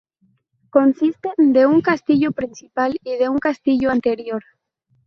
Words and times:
Consiste 0.71 1.29
de 1.37 1.67
un 1.67 1.81
castillo 1.81 2.31
principal 2.31 2.97
y 3.03 3.17
de 3.17 3.29
un 3.29 3.37
castillo 3.37 3.91
anterior. 3.91 4.41